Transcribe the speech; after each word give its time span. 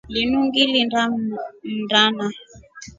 Linu 0.13 0.39
ngilinda 0.45 1.01
mndana. 1.73 2.25